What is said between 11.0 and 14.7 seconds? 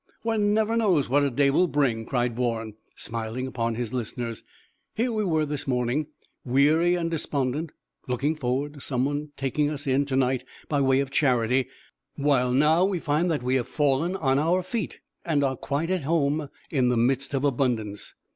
of charity, while now we find that we have fallen on our